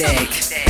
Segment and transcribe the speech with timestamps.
[0.00, 0.63] music.